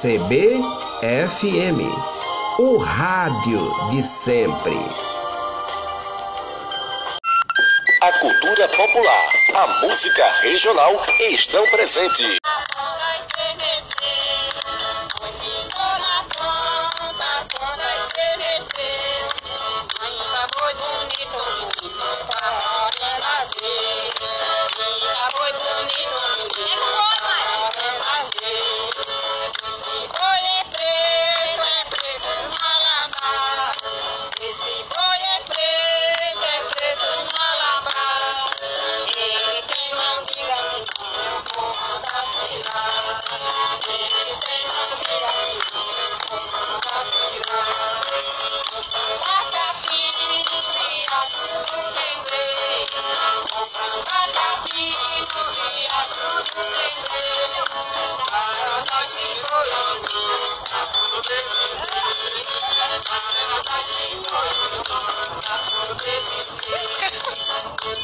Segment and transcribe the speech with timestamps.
[0.00, 1.82] CBFM,
[2.58, 4.72] o rádio de sempre.
[8.00, 10.96] A cultura popular, a música regional
[11.30, 12.39] estão presentes.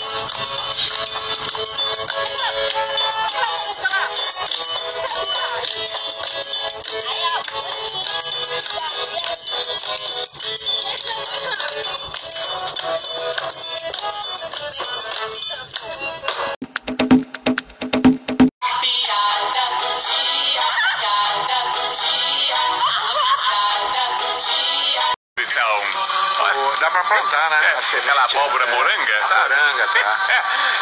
[0.00, 0.71] Dá
[26.92, 27.74] pra plantar, né?
[27.74, 29.54] É, aquela abóbora moranga, sabe?
[29.54, 30.16] Moranga, tá.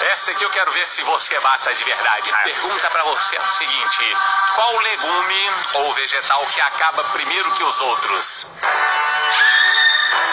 [0.00, 2.32] É, essa aqui eu quero ver se você mata de verdade.
[2.32, 4.16] A pergunta pra você é o seguinte:
[4.54, 8.46] qual legume ou vegetal que acaba primeiro que os outros?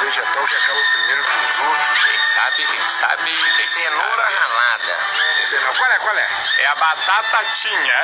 [0.01, 2.03] Vegetal que acaba primeiro que os outros.
[2.03, 4.35] Quem sabe, quem sabe, quem Cenoura sabe.
[4.35, 4.99] ralada.
[5.43, 5.75] Cenoura.
[5.75, 6.27] Qual é, qual é?
[6.59, 8.03] É a batatinha.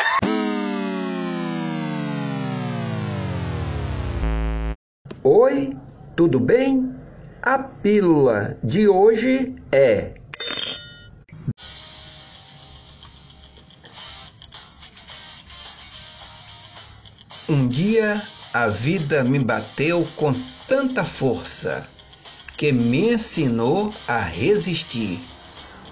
[5.24, 5.78] Oi,
[6.16, 6.91] tudo bem?
[7.44, 10.12] A pílula de hoje é.
[17.50, 18.22] Um dia
[18.54, 20.36] a vida me bateu com
[20.68, 21.90] tanta força
[22.56, 25.20] que me ensinou a resistir.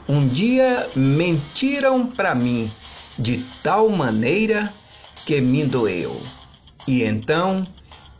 [0.07, 2.71] Um dia mentiram para mim
[3.17, 4.71] de tal maneira
[5.25, 6.21] que me doeu.
[6.87, 7.65] E então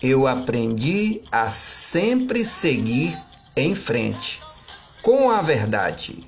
[0.01, 3.17] eu aprendi a sempre seguir
[3.55, 4.41] em frente
[5.01, 6.23] com a verdade.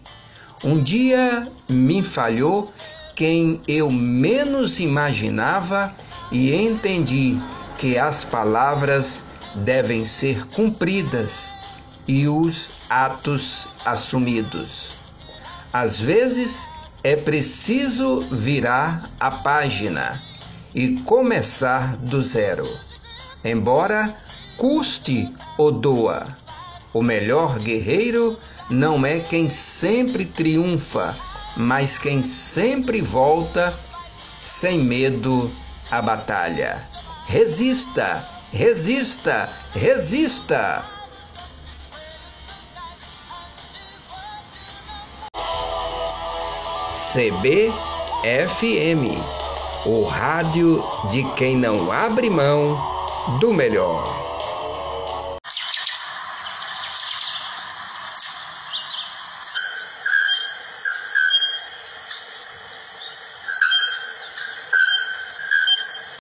[0.64, 2.72] Um dia me falhou
[3.16, 5.94] quem eu menos imaginava
[6.32, 7.40] e entendi
[7.78, 9.24] que as palavras
[9.56, 11.52] devem ser cumpridas
[12.08, 14.96] e os atos assumidos.
[15.74, 16.68] Às vezes
[17.04, 20.22] é preciso virar a página
[20.76, 22.68] e começar do zero.
[23.44, 24.16] Embora
[24.56, 26.28] custe ou doa,
[26.94, 28.38] o melhor guerreiro
[28.70, 31.16] não é quem sempre triunfa,
[31.58, 33.74] mas quem sempre volta
[34.40, 35.52] sem medo
[35.90, 36.88] à batalha.
[37.26, 40.84] Resista, resista, resista!
[47.12, 48.22] CBFM,
[49.86, 54.31] o rádio de quem não abre mão do melhor.